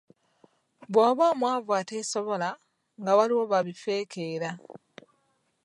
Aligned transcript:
"Bw’oba 0.91 1.23
omwavu 1.33 1.71
ateesobola, 1.81 2.49
nga 2.99 3.11
waliwo 3.17 3.43
ba 3.51 3.59
bifeekeera." 3.67 4.49